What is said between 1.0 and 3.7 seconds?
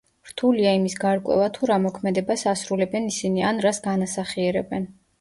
გარკვევა თუ რა მოქმედებას ასრულებენ ისინი ან